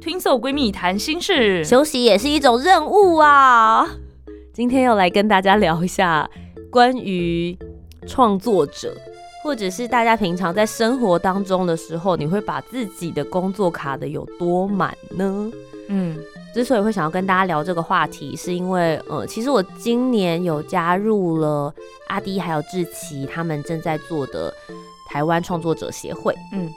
[0.00, 0.38] Twinso。
[0.38, 3.86] Twinso 闺蜜谈心事，休息也是一种任务啊。
[4.52, 6.28] 今天要来跟大家聊一下
[6.70, 7.56] 关于
[8.06, 8.96] 创作者，
[9.44, 15.50] 或者是大家平常在生活当中的时候，你会把自己的工作卡的有多满呢？
[15.88, 16.18] 嗯，
[16.52, 21.72] 之所以会想要跟大家聊这个话题，是因为呃，其实我今年有加入了
[22.08, 24.52] 阿迪还有志奇他们正在做的
[25.08, 26.68] 台湾创作者协会，嗯。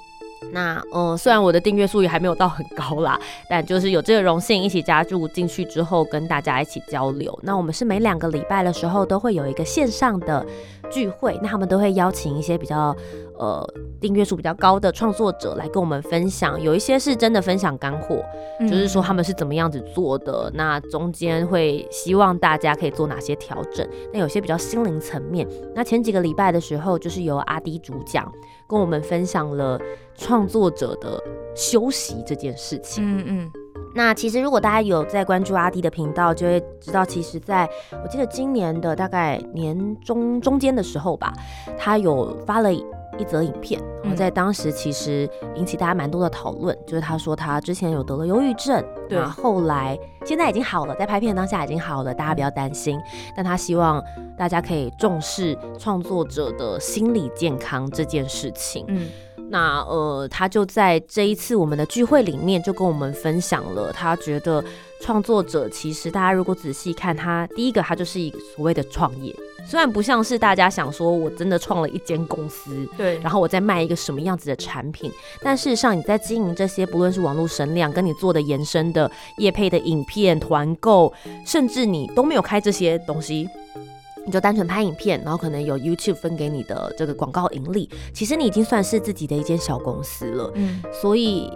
[0.51, 7.37] 那嗯，虽然我的订阅数也还没有到很高啦，但就是有这个荣幸一起加入进去之后，跟大家一起交流。
[7.43, 10.45] 那我们是每两个礼拜的时候都会有一个线上的
[10.89, 12.95] 聚会，那他们都会邀请一些比较
[13.37, 13.65] 呃
[14.01, 18.21] 订阅数比较高的创作者来跟我们分享，有一些是真的分享干货，
[18.61, 23.87] 就是说他们是怎么样子做的，那中间会希望大家可以做哪些调整。
[24.11, 28.29] 那有些比较心灵层面，那前几个礼拜的时候，就是由阿迪主讲。
[28.71, 29.77] 跟我们分享了
[30.15, 31.21] 创作者的
[31.53, 33.03] 休息这件事情。
[33.05, 33.51] 嗯嗯，
[33.93, 37.69] 那其实如果大家有在关注阿迪的频道，就会知道，其实在
[38.01, 41.33] 我记得今年的大概年中中间的时候吧，
[41.77, 42.71] 他有发了。
[43.17, 52.99] 一则影片，然后在当时其实引起大家蛮多的讨论，就是他说他之前有得了忧郁症，对，后来现在已经好了，在拍片当下已经好了，大家不要担心。
[53.35, 54.03] 但他希望
[54.37, 58.85] 大家可以重视创作者的心理健康这件事情。
[58.87, 59.09] 嗯，
[59.49, 64.63] 那呃，他就在这一次我们的聚会里面就跟我们分享了，他觉得
[65.01, 69.35] 创作者其实大家如果仔细看，他第一个他就是一个所谓的创业。
[69.67, 81.13] 虽然不像是大家想说，我真的创了一间公司，对，然后我在卖一个什么样子的产品，但事实上你在经营这些，不论是网络声量，跟你做的延伸的业配的影片、团购，
[81.45, 83.47] 甚至你都没有开这些东西，
[84.25, 91.51] 你就单纯拍影片，然后可能有 YouTube 分给你的这个广告盈利，其实你已经算是自己的一间小公司了，嗯，所以。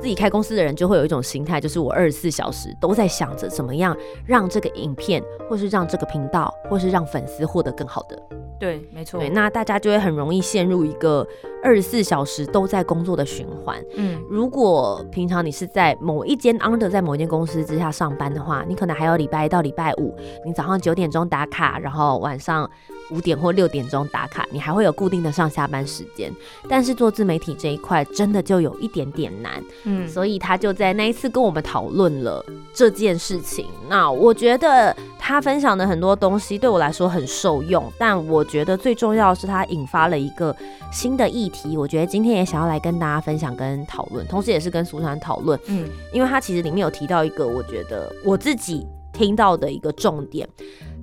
[0.00, 3.94] 自己开公司的人就会有一种心态，就是我二十四小时都在想着怎么样
[4.24, 8.20] 让这个影片，或是让这个频道，或是让粉丝获得更好的。
[8.58, 9.20] 对，没错。
[9.20, 11.26] 对，那大家就会很容易陷入一个
[11.62, 13.82] 二十四小时都在工作的循环。
[13.96, 22.68] 嗯，如果平常你是在某一间 under 在某一间公司之下上班的话，你可能还有礼拜一到礼拜五，你早上九点钟打卡，然后晚上。
[23.10, 26.32] 五点或六点钟打卡，你还会有固定的上下班时间。
[26.68, 29.62] 但是做自媒体这一块，真的就有一点点难。
[29.84, 33.66] 嗯，所以他就在那一次跟我们讨论了这件事情。
[33.88, 40.54] 那我觉得他分享的很多东西对我来说很受用，但我觉得最重要的是他引发了一个
[40.92, 41.76] 新的议题。
[41.76, 45.58] 我觉得今天也想要来跟大家分享跟讨论，同时也是跟苏珊讨论。
[45.66, 48.86] 嗯，因为他其实里面有提到一个，我觉得我自己。
[49.12, 50.48] 听到的一个重点，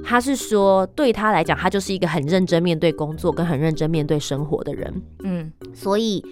[0.03, 5.01] 他是说，对他来讲，他就是一个很认真面对工作跟很认真面对生活的人。
[5.23, 6.23] 嗯，所以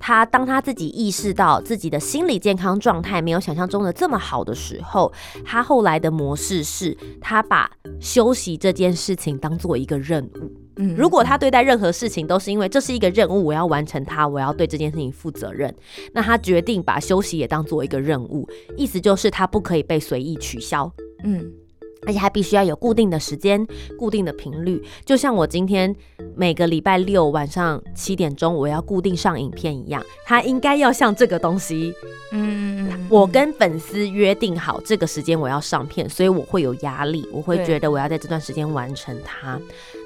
[0.00, 5.12] 他当他自己意识到自己的心理健康状态没有想象中的这么好的时候，
[5.44, 7.70] 他后来的模式是，他把
[8.00, 10.50] 休息这件事情当做一个任务。
[10.76, 15.72] 嗯，如果他对待任何事情都是因为这是一个任务，我要完成它，我要对这件事情负责任，
[16.12, 20.92] 那他决定把休息也当做一个任务，意思就是他不可以被随意取消。
[21.22, 21.52] 嗯。
[22.06, 23.66] 而且还必须要有固定的时间、
[23.98, 25.94] 固定的频率，就像我今天
[26.36, 31.94] 每个礼拜六晚上七点钟我要固定上影片一样，它应该要像这个东西。
[32.32, 39.58] 嗯，我跟粉丝约定好这个时间我要上片，所以我会有压力，我会觉得我要在这段时间完成它。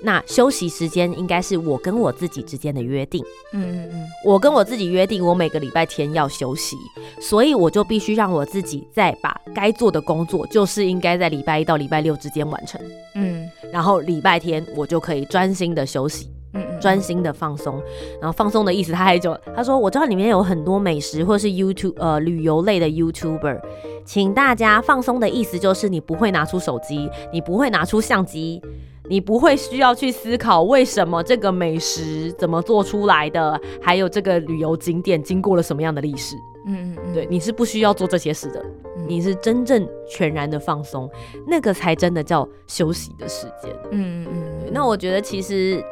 [0.03, 3.25] 那休息时间应该是我跟我自己之间的约定。
[3.53, 6.77] 嗯嗯嗯，我跟我自己约定，我每个礼拜天要休息，
[7.21, 11.88] 所以我就必须让我自己再把该做的工作，就是应该在礼拜一到礼。
[11.89, 12.79] 礼拜六之间完成，
[13.15, 17.83] 嗯，然后礼拜天我就可以专心的休息，嗯嗯，专心的放松。
[18.21, 23.59] 然后放松的意思，他还就他说，我知道里面有很多美食或是 YouTube 呃旅游类的 YouTuber，
[24.05, 28.61] 请大家放松的意思就是你不会拿出手机，你不会拿出相机，
[29.09, 36.37] 你不会需要去思考为什么这个美食怎么做出来的，还有这个旅游景点经过了什么样的历史。
[36.67, 38.63] 嗯嗯，对，你是不需要做这些事的，
[39.09, 41.11] 你是真正全然的放松，
[41.47, 43.75] 那个才真的叫休息的时间。
[43.91, 44.35] 嗯嗯
[44.67, 44.71] 嗯。
[44.73, 45.83] 那我觉得其实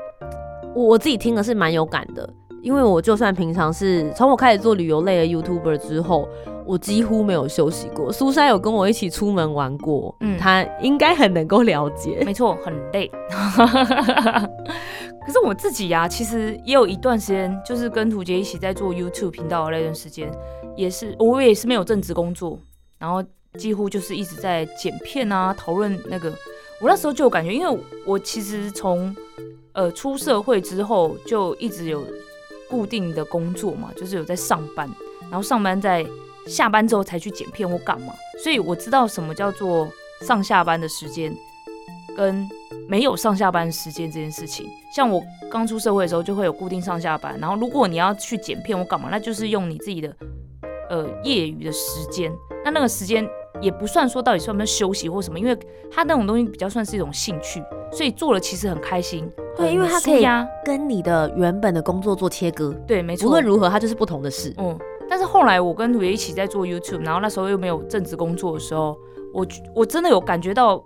[0.74, 2.28] 我我自己听的是蛮有感的。
[2.62, 6.28] 因为我就算平常是从我开始做旅游类的 YouTuber 之后，
[6.64, 8.10] 我几乎没有休息过。
[8.10, 12.20] 苏珊有跟我一起出门玩过，嗯，他应该很能够了解。
[12.26, 13.08] 没错，很累。
[15.24, 20.28] 可是我自己呀，其实也有一段时间，就是跟图杰一起在做 YouTube 频道的那段时间，
[20.74, 22.58] 也是我也是没有正职工作，
[22.98, 23.22] 然后
[23.58, 26.32] 几乎就是一直在剪片啊，讨论那个。
[26.80, 29.14] 我那时候就有感觉，因为我其实从
[29.72, 32.06] 呃出社会之后就一直有
[32.68, 34.88] 固定的工作嘛，就是有在上班，
[35.22, 36.06] 然后上班在
[36.46, 38.12] 下班之后才去剪片或干嘛，
[38.42, 39.90] 所以我知道什么叫做
[40.20, 41.34] 上下班的时间
[42.16, 42.46] 跟。
[42.88, 44.64] 没有上下班时间这件事情，
[44.94, 45.20] 像我
[45.50, 50.14] 刚出社会的时候就会有固定上下班，然后如果你要去剪片或干嘛，那就是用你自己的
[50.90, 52.32] 呃业余的时间，
[52.64, 53.28] 那那个时间
[53.60, 55.56] 也不算说到底算不算休息或什么，因为
[55.90, 57.62] 他那种东西比较算是一种兴趣，
[57.92, 59.30] 所以做了其实很开心。
[59.56, 60.24] 对，因为他可以
[60.64, 62.74] 跟你的原本的工作做切割。
[62.86, 63.28] 对，没错。
[63.28, 64.52] 无论如何，它就是不同的事。
[64.58, 64.78] 嗯，
[65.08, 68.98] 但是后来我跟土爷一起在做 YouTube，然后那时候又没有正职工作的时候，
[69.32, 70.82] 我我真的有感觉到。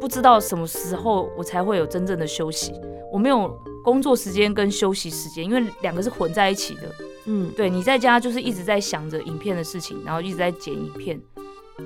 [0.00, 2.72] 不知道什么时候我才会有真正的休息，
[3.12, 3.50] 我没有
[3.84, 6.82] 工作时间跟休息时间，因为两个是混在一起的。
[7.26, 11.20] 嗯，对你在家就是一直在想着影片的事情，然后一直在剪影片，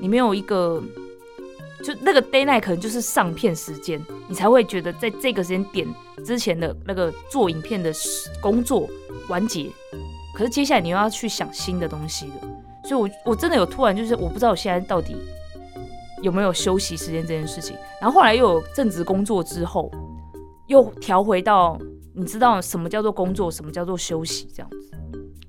[0.01, 0.83] 你没有一个
[1.83, 5.87] 就那个 day night 可能就是上片时间，你才会觉得在这个时间点
[6.25, 7.93] 之前的那个做影片的
[8.41, 8.89] 工作
[9.29, 9.71] 完结，
[10.35, 12.35] 可是接下来你又要去想新的东西了，
[12.85, 15.17] 所以我我真的有突然就是我不知道我现在到底。
[16.23, 17.77] 有没有休息时间这件事情？
[18.01, 19.91] 然后后来又有正职工作之后，
[20.69, 21.79] 又调回到
[22.15, 24.84] 你知道什么叫做工作，什么叫做休息这样子。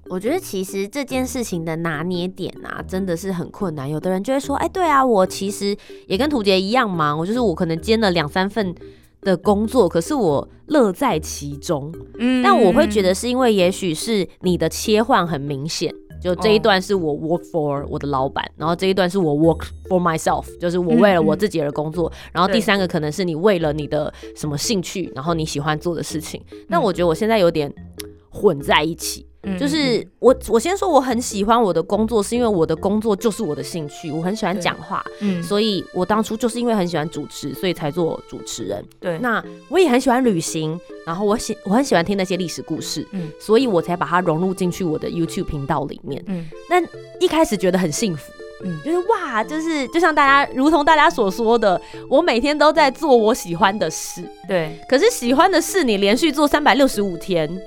[0.09, 3.89] 我觉得其实这件事情的拿捏点啊，真的是很困难。
[3.89, 5.75] 有的人就会说：“哎，对啊，我其实
[6.07, 8.73] 也跟图杰一样忙，我就是我可能兼了两三份
[9.21, 15.93] 的工作，可是我乐在其中。”嗯，但我会觉得是因为也许是你的切换很明显。
[16.21, 22.11] 就这一段是我 work for 我的老板，然后这一段是我 work for myself，就是我为了我自己而工作。
[22.31, 26.41] 然后第三个可能是你为了你的什么兴趣，然后你喜欢做的事情。
[26.67, 27.71] 那我觉得我现在有点
[28.29, 29.25] 混在一起。
[29.59, 38.83] 就是我，我先说我很喜欢我的工作，是因为我的工作就是我的兴趣，我很喜欢讲话，嗯，所以我当初就是因为很喜欢主持，所以才做主持人。
[38.99, 46.83] 对，那我也很喜欢旅行，然后我喜我很喜欢听那些历史故事，嗯，所以我才把它融入进去我的 YouTube 频道里面，嗯，但
[47.19, 48.31] 一开始觉得很幸福，
[48.63, 57.61] 嗯，就是哇，就是就像大家如同大家所说的，我每天都在做我喜欢的事，对，可是喜欢的事你连续做三百六十五天。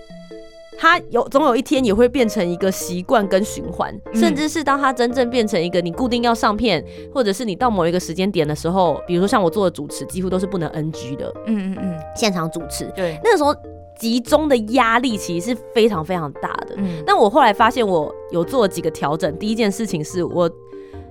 [0.81, 6.83] 它有总有一天也会变成一个习惯跟循环，甚至是当它真正变成一个你固定要上片，
[7.13, 11.35] 或者是你到某一个时间点的时候，比如说像我做的主持，几乎都是不能 NG 的。
[11.47, 13.53] 嗯嗯嗯，现场主持，对，那个时候
[13.99, 16.77] 集中的压力其实是非常非常大的。
[16.77, 19.37] 嗯，但我后来发现我有做几个调整。
[19.37, 20.49] 第一件事情是我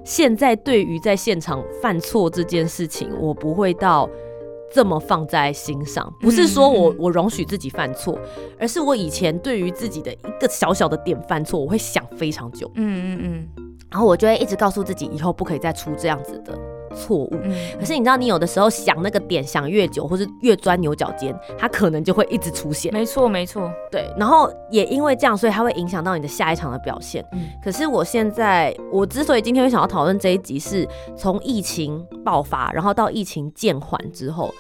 [0.06, 4.10] 现在对于在现场犯错这件事情，我不会到。
[4.74, 8.18] 这么放在心上，不是说我我容许自己犯错，
[8.60, 16.58] 而是我以前对于自己的一个小小的点犯错，我会想非常久，嗯嗯嗯，然后我就会一直告诉自己，以后不可以再出这样子的。
[16.97, 17.29] 错误，
[17.79, 22.91] 可是你知道，你有的时候想那个点想越久，或是越钻牛角尖，它可能就会一直出现。
[22.91, 24.11] 没错，没错，对。
[24.17, 27.23] 然后也因为这样，所以它会影响到你的下一场的表现。
[27.33, 27.47] 嗯。
[27.63, 34.54] 可是我现在，我之所以今天会想要讨论这一集，是从疫情爆发，然后到疫情渐缓之后，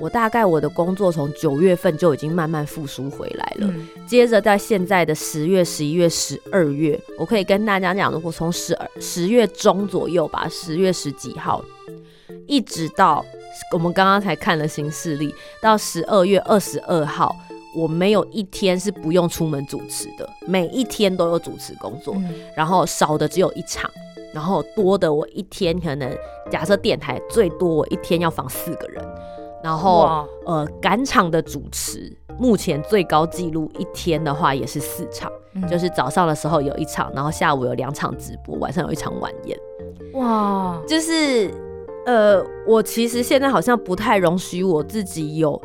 [0.00, 3.72] 我大概我的工作从九月份就已经慢慢复苏回来了。
[4.06, 11.64] 接着在现在的十月、十一月、十二月，我可以跟大家讲，如果从十二十月中左右吧，十月十几号。
[12.46, 13.24] 一直到
[13.72, 17.34] 我们刚刚才看了新势力，到十二月二十二号，
[17.76, 22.16] 我没有一天是不用出门主持的，每一天都有主持工作，
[22.56, 23.90] 然后少的只有一场，
[24.32, 26.16] 然后多的我一天可能
[26.50, 29.04] 假设电台最多我一天要访四个人，
[29.62, 35.30] 然后呃赶场的主持，目前最高纪录一天的话也是四场，
[35.68, 39.58] 就是早上的时候有一场，然后下午有两场直播，晚上有一场晚宴，
[40.14, 41.50] 哇，就是。
[42.06, 45.60] 呃，我其实现在好像不太容许我自己有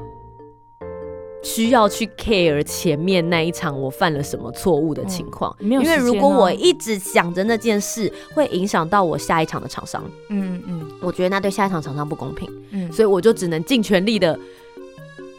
[1.44, 10.04] 需要去 care 前面那一场我犯了什么错误的情况，因为如果我一直想着那件事，会影响到我下一场的厂商。
[10.30, 12.50] 嗯嗯，我觉得那对下一场厂商不公平。
[12.72, 14.38] 嗯，所以我就只能尽全力的。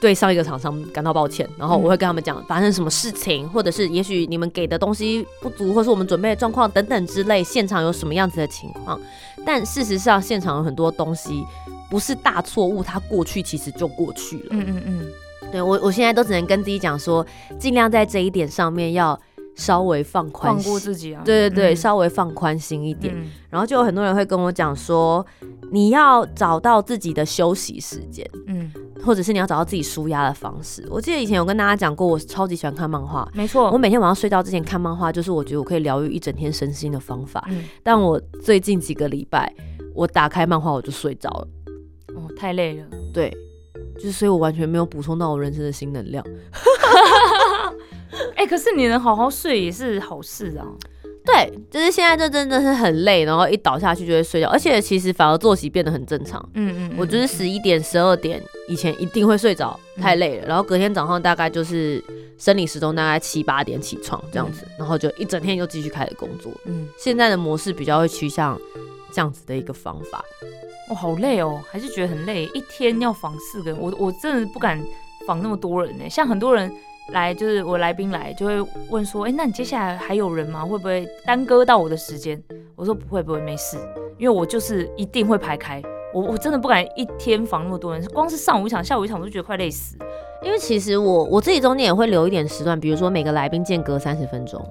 [0.01, 8.99] 对上一个厂商感到抱歉，然后我会跟他们讲发生什么事情，或者是也许你们给的东西不足，或是我们准备的状况等等之类，现场有什么样子的情况。
[9.45, 11.45] 但事实上，现场有很多东西
[11.91, 14.49] 不是大错误，它过去其实就过去了。
[14.51, 15.07] 嗯嗯嗯。
[15.51, 17.27] 对我，我现在都只能跟自己讲说，
[17.59, 19.19] 尽量在这一点上面要
[19.57, 21.23] 稍微放宽，放过自己啊。
[21.25, 23.13] 对对对，稍微放宽心一点。
[23.49, 25.27] 然后就有很多人会跟我讲说，
[25.73, 28.71] 你要找到自己的休息时间，嗯，
[29.05, 30.87] 或者是你要找到自己舒压的方式。
[30.91, 37.45] 我记得以前有跟大家讲过，我超级喜欢看漫画，没错，我每天晚上睡觉之前看漫画，就是我觉得我可以疗愈一整天身心的方法。
[37.49, 39.53] 嗯，但我最近几个礼拜，
[39.95, 41.49] 我打开漫画我就睡着了，
[42.15, 43.37] 哦，太累了，对。
[43.97, 46.25] 就是，所以我完全没有补充到我人生的新能量。
[48.35, 50.65] 哎，可是你能好好睡也是好事啊。
[51.33, 56.45] 对，就是现在这真的是很累，然后一倒下去就会睡觉，而且其实反而作息变得很正常。
[56.55, 60.47] 嗯嗯，我就是十一点、十二点以前一定会睡着，太累了。
[60.47, 62.03] 然后隔天早上大概就是
[62.39, 66.51] 生理时钟大概七八点起床这样子，然后就一整天又继续开始工作。
[66.65, 68.59] 嗯，现在的模式比较会趋向
[69.13, 70.25] 这样子的一个方法。
[70.89, 72.47] 我好累哦，还是觉得很累。
[72.53, 74.83] 一天要访四个人，我我真的不敢
[75.27, 76.11] 访那么多人呢。
[76.11, 76.69] 像很多人
[77.13, 80.65] 来，就是我来宾来，就会问说：“哎，那你接下来还有人吗？
[80.65, 82.41] 会不会耽搁到我的时间？”
[82.77, 83.77] 我说：“不会，不会，没事，
[84.19, 85.83] 因为我就是一定会排开。
[86.13, 89.97] 我我真的不敢一天防那么多人，光是上午一场、下午一场，我就觉得快累死。
[90.43, 94.65] 因为其实我我自己中间也会留一点时段，比如说每个来宾间隔三十分钟。”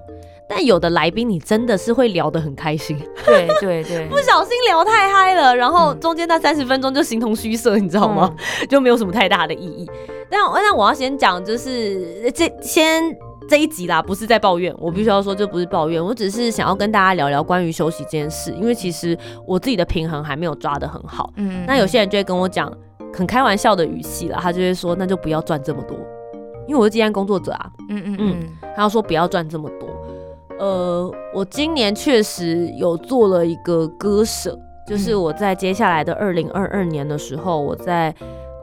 [0.49, 8.35] 但有的来宾，你真的是会聊得很开心， 对对对， 不小心聊太嗨了，然后中间那三十分钟就形同虚设，你知道吗？
[8.67, 9.87] 就没有什么太大的意义。
[10.27, 13.15] 但那我要先讲，就是这先
[13.47, 21.31] 这一集啦，不是在抱怨，我必须要说这不是抱怨，我只是想要跟大家聊聊关于休息这件事，因为其实我自己的平衡还没有抓得很好。
[21.35, 22.71] 嗯，那有些人就会跟我讲
[23.13, 25.97] 很开玩笑的语气了，他就会说那就不要赚这么多，
[26.67, 27.71] 因为我是接案工作者啊。
[27.89, 29.88] 嗯嗯嗯，他要说不要赚这么多。
[30.59, 38.13] 呃，我今年确实有做了一个割舍，就是我在接下来的二零二二年的时候，我在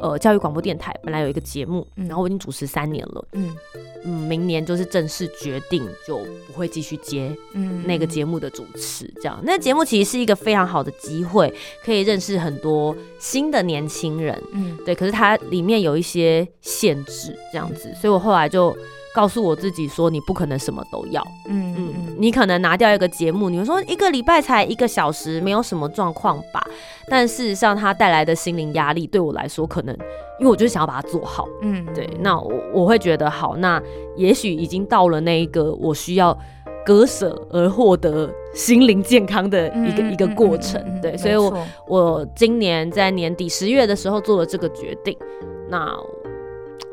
[0.00, 3.56] 呃教育广播电台本来有一个节目，然后我已经主持三年了，嗯
[4.04, 7.34] 嗯，明年就是正式决定就不会继续接
[7.86, 9.40] 那个节目的主持，这样。
[9.42, 11.50] 那节目其实是一个非常好的机会，
[11.82, 14.94] 可以认识很多新的年轻人，嗯，对。
[14.94, 18.76] 可是它里面有一些限制，这样子，所以我后来就。
[19.16, 21.26] 告诉我自己说，你不可能什么都要。
[21.49, 26.62] 嗯嗯嗯，你可能拿掉一个节目，你会说一个礼拜才一个小时，没有什么状况吧？
[27.08, 29.96] 但事实上，它带来的心灵压力对我来说，可能
[30.38, 31.49] 因为我就是想要把它做好。
[31.62, 32.06] 嗯，对。
[32.20, 33.82] 那我我会觉得好，那
[34.16, 36.38] 也许已经到了那一个我需要
[36.85, 40.78] 割舍而获得心灵健康的一个一个过程。
[41.00, 45.16] 对，所以我我今年在年底十月的时候做了这个决定。
[45.70, 45.96] 那。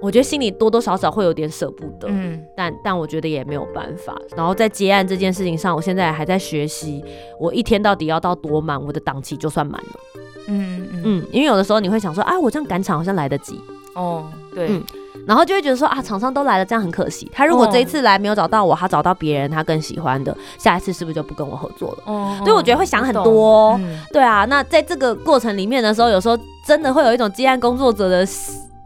[0.04, 4.14] 我觉得心里多多少少会有点舍不得，嗯，但但我觉得也没有办法。
[4.36, 7.02] 然后在接案这件事情上，我现在还在学习，
[7.40, 10.00] 我一天到底要到多满，我的档期就算满了。
[10.48, 13.58] 嗯嗯嗯，因为有的时候你会想说，啊，我这样赶场好像来得及。
[13.96, 14.84] 哦，对，嗯，
[15.26, 17.32] 然后就会觉得说，啊，厂商都来了，这样很可惜。
[17.32, 21.98] 他如果这一次来没有找到我，他找到别人他更喜欢的，下一次是不是就不跟我合作了？
[22.08, 23.80] 哦，所以我觉得会想很多。
[24.12, 28.28] 对啊，那在这个过程里面的时候，有时候真的会有一种接案工作者的。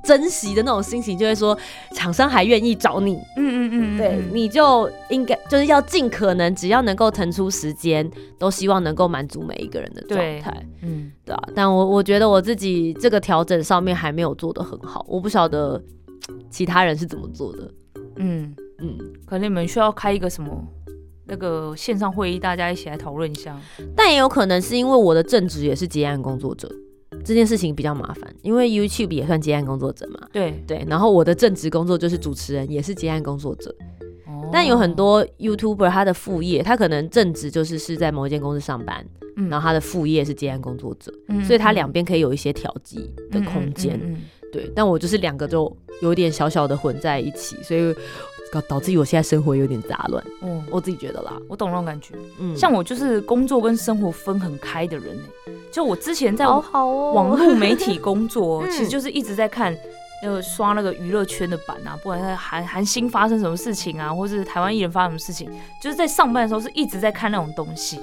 [0.04, 1.58] 珍惜的那种心情，就会说
[1.94, 11.44] 厂商还愿意找你，嗯嗯嗯，对，你就应该就是要尽可能，只要能够腾出时间，都希望能够满足每一个人的状态，嗯，对啊。
[11.54, 15.82] 但我我觉得我自己这个调整上面还没有做的很好，我不晓得
[16.50, 17.72] 其他人是怎么做的，
[18.18, 20.64] 嗯嗯，可能你们需要开一个什么
[21.26, 23.60] 那个线上会议，大家一起来讨论一下。
[23.96, 26.72] 但也有可能是因为我的正职也是结案工作者。
[27.28, 30.30] 这件事情比较麻烦，因为 YouTube 也算接案工作者嘛。
[30.32, 33.76] 对对，然后我的正职工作就是主持人，也是接案工作者。
[34.26, 34.50] 哦。
[34.54, 39.06] 但有很多 YouTuber 他的副业，他可能正职就是是在某一间公司上班，
[39.50, 41.14] 然后他的副业是接案工作者，
[41.46, 44.00] 所以他两边可以有一些调剂的空间。
[44.54, 47.94] 对，但我就是两个就有点小小的混在一起，所以。
[48.52, 55.24] 导导致我现在生活有点杂乱，嗯，我自己觉得啦，我懂那种感觉，嗯，像我就是工作跟生活分很开的人呢，
[55.72, 59.76] 就我之前在网络媒体 工作，其实就是一直在看
[60.24, 65.50] 那个刷那个娱乐圈的版啊，不管在韩韩星发生什么事情啊，或是台湾艺人发生什么事情，
[65.82, 68.00] 就是在上班的时候是一直在看那种东西。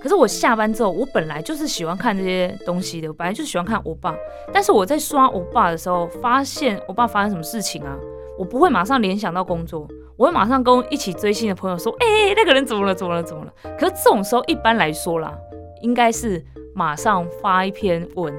[0.00, 4.14] 可是我下班之后，我本来就是喜欢看这些东西的，我本来就是喜欢看欧巴，
[4.54, 7.96] 但是我在刷欧巴的时候，发现欧巴发生什么事情啊？
[8.38, 12.94] 我不会马上联想到工作，我会马上跟一起追星的朋友说：“哎，那个人怎么了？
[12.94, 13.22] 怎么了？
[13.22, 15.36] 怎么了？”可是这种时候一般来说啦，
[15.82, 16.42] 应该是
[16.72, 18.32] 马上发一篇文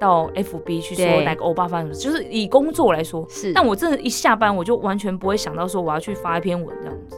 [0.00, 3.52] 到 FB 去说哪个欧巴发生什么，就是以工作来说是。
[3.52, 7.16] 但我真的，一下班我就完全不会想到说我要去发一篇文这样子，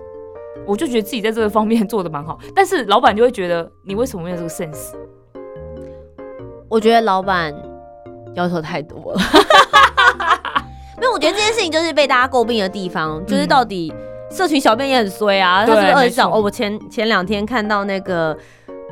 [0.66, 2.38] 我就觉得自己在这个方面 做的蛮好。
[2.54, 4.94] 但是老板就会觉得你为什么没有这个 sense？
[6.68, 7.54] 我觉得老板
[8.34, 9.20] 要求太多了。
[10.98, 13.92] 没有，我觉得这件事情就是被大家诟病的地方，就是到底
[14.30, 16.30] 社群小编也很衰啊，他是不是二小？
[16.30, 18.36] 哦，我前前两天看到那个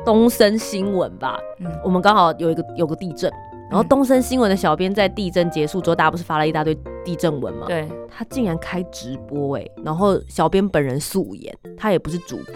[0.05, 3.31] 东森新闻吧，嗯，我们刚好有一个有个地震。
[3.67, 7.67] 然后东森新闻的小编在地震结束之后，大家不是发了一大堆地震文嘛？
[7.67, 12.55] 对，他竟然开直播哎，然后小编本人素颜，他也不是主播，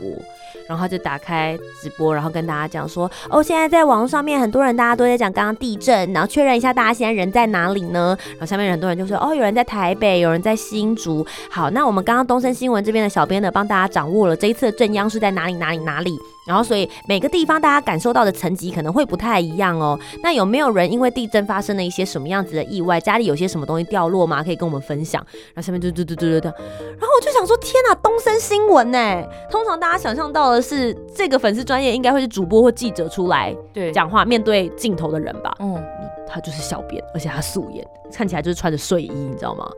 [0.68, 8.18] 然后他就打开直播，然后跟大家讲说，哦，现在在网络上面很多人大家都在讲刚刚地震，然后确认一下大家现在人在哪里呢？
[8.32, 11.26] 然后下面很多人就说，哦，有人在台北，有人在新竹。
[11.50, 16.18] 好，那我们刚刚东森新闻这边的小编呢，帮大家掌握了这一次的震央是在哪里哪里哪里。
[16.48, 20.00] 然后，所以每个地方大家感受到的层级可能会不太一样哦。
[20.24, 23.00] 那有没有人因为地震发生了一些什么样子的意外？
[23.00, 24.39] 家里有些什么东西掉落吗？
[24.44, 25.26] 可以跟我们分享。
[25.54, 26.48] 然后下面就嘟嘟嘟嘟嘟。
[26.48, 29.24] 然后我就想说，天哪，东森新闻呢？
[29.50, 35.56] 通常大家想象到的是这个粉丝专业应该会是主播或记者出来对讲话，面对镜头的人吧？
[35.60, 35.82] 嗯，
[36.28, 39.70] 他就是小编，而且他素颜，看起来就是穿着睡衣，你知道吗？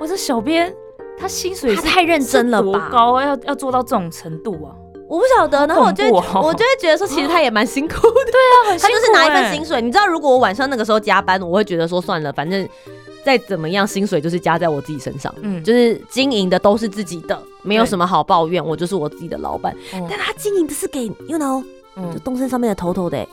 [0.00, 0.74] 我这小编
[1.18, 2.88] 他薪水他太认真了吧？
[2.90, 4.74] 高要要做到这种程度啊？
[5.08, 8.00] 我不晓得，然后我就我就会觉得说，其实他也蛮辛苦的。
[8.30, 9.82] 对啊，很辛苦他就是拿一份薪水。
[9.82, 12.66] 你知道，如果我晚上那个时候加班，我会觉得说算了，反正
[13.24, 15.34] 再怎么样，薪水就是加在我自己身上。
[15.42, 18.64] 嗯，就是经营的都是自己的，没有什么好抱怨。
[18.64, 19.74] 我就是我自己的老板。
[19.92, 21.62] 但他经营的是给 you know，
[22.12, 23.26] 就东升上面的头头的。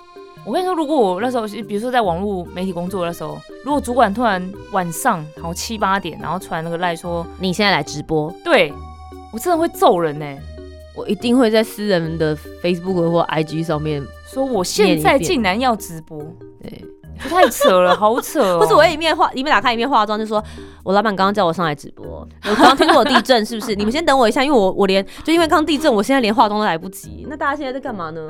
[0.45, 8.73] 我跟你说，如果我那时候，比如说在网络媒体工作的时候，如果主管突然晚上好七八点，然后传那个赖说你现在来直播，对
[9.33, 10.25] 我真的会揍人呢。
[10.95, 16.17] 我一定会在私人的 Facebook 或 IG 上面说，我现在竟然要直播，
[16.59, 16.83] 对，
[17.17, 18.57] 太扯了，好扯。
[18.59, 20.43] 不是我一面化一面打开一面化妆，就说
[20.83, 22.05] 我老板刚刚叫我上来直播，
[22.43, 23.73] 我刚刚听过地震，是不是？
[23.75, 27.25] 你们先等我一下，因为我我连就因为刚地震，我现在连化妆都来不及。
[27.29, 28.21] 那大家现在在干嘛呢？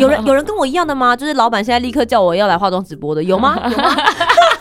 [0.00, 1.14] 有人有人跟我一样的吗？
[1.16, 3.56] 就是老板现在立刻叫我要来化妆直播的，有吗？
[3.70, 3.94] 有吗？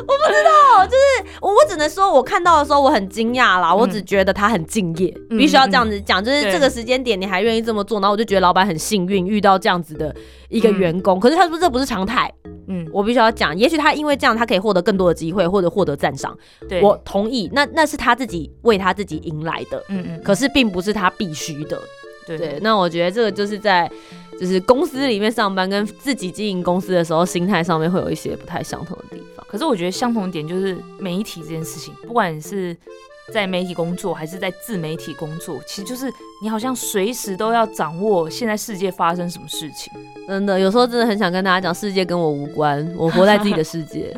[0.00, 3.74] 我不知道，就是我，我只能说，我看到的时候我很惊讶啦。
[3.74, 10.14] 我只觉得他很敬业，必须要这样子讲，就是这个时间点你还愿意这么做，然后我就觉得老板很幸运遇到这样子的
[10.48, 11.18] 一个员工。
[11.18, 12.32] 可是他说这不是常态，
[12.68, 16.36] 嗯，我必须要讲，也许他因为这样，他可以获得更多的机会或者获得赞赏。
[16.68, 21.80] 对，我同意，那那是他自己为他自己迎来的，嗯嗯，可是并不是他必须的。
[22.36, 23.90] 对，那我觉得这个就是在。
[24.38, 29.44] 就是公司里面上班跟自己经营公司的时候，心态上面会有一些不太相同的地方。
[29.48, 32.76] 可是我觉得相同点就是媒体这件事情，不管是
[33.32, 36.08] 在媒体工作还是在自媒体工作，其实就是
[36.40, 39.92] 你好像随时都要掌握现在世界发生什么事情。
[40.28, 44.16] 真的，有时候真的很想跟大家讲，世界跟我无关，我活在自己的世界。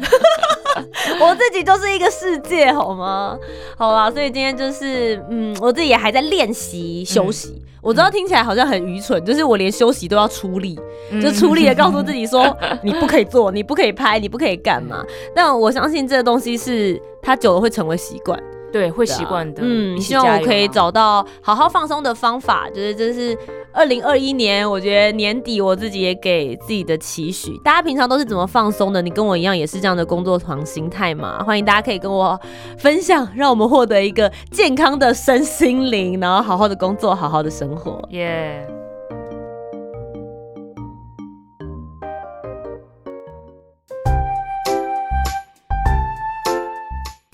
[1.20, 3.38] 我自己就是一个世界，好吗？
[3.76, 7.62] 好啦，所以今天就是，嗯，我自己也还在练习休息。
[7.82, 10.78] 我知道听起来好像很愚蠢，就是我连休息都要出力，
[11.22, 15.02] 就出力的告诉自己说， 你不可以做，你不可以拍，你不可以干嘛。
[15.34, 18.38] 但我相信这个东西是它久了会成为习惯。
[18.72, 19.62] 对，会习惯的。
[19.64, 22.68] 嗯，希望我可以找到好好放松的方法。
[22.70, 23.37] 就是这是
[23.72, 27.56] 二零二一年，我觉得年底我自己也给自己的期许。
[27.64, 29.02] 大家平常都是怎么放松的？
[29.02, 31.42] 你跟我一样也是这样的工作狂心态吗？
[31.44, 32.38] 欢迎大家可以跟我
[32.78, 38.00] 分享，让我们获得一个健康的身心灵，然后好好的工作，好好的生活。
[38.11, 38.79] 耶。